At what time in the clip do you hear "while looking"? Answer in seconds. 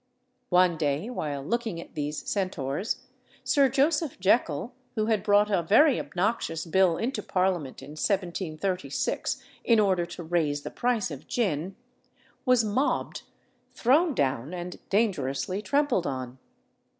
1.11-1.79